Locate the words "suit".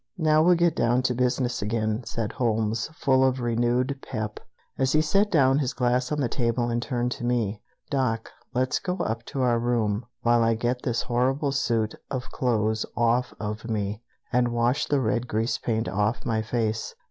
11.51-11.93